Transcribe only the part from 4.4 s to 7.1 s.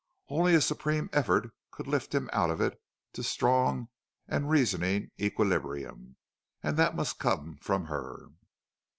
reasoning equilibrium, and that